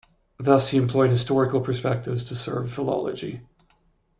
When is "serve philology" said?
2.35-3.41